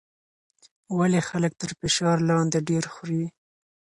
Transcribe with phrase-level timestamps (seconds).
[0.97, 3.23] ولې خلک تر فشار لاندې ډېر خوري؟